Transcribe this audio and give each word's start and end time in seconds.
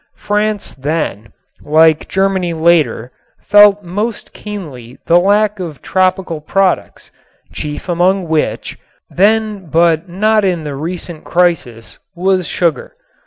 France 0.17 0.73
then, 0.73 1.31
like 1.61 2.07
Germany 2.07 2.53
later, 2.53 3.11
felt 3.43 3.83
most 3.83 4.33
keenly 4.33 4.97
the 5.05 5.19
lack 5.19 5.59
of 5.59 5.79
tropical 5.79 6.41
products, 6.41 7.11
chief 7.53 7.87
among 7.87 8.27
which, 8.27 8.79
then 9.11 9.67
but 9.67 10.09
not 10.09 10.43
in 10.43 10.63
the 10.63 10.73
recent 10.73 11.23
crisis, 11.23 11.99
was 12.15 12.47
sugar. 12.47 12.95